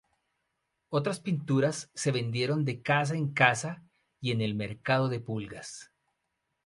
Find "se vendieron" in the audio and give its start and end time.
1.93-2.65